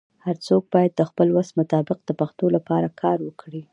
هرڅوک 0.25 0.63
باید 0.73 0.91
د 0.95 1.01
خپل 1.09 1.27
وس 1.35 1.49
مطابق 1.59 1.97
د 2.05 2.09
پښتو 2.19 2.45
لپاره 2.55 2.87
کار 3.01 3.17
وکړي. 3.27 3.61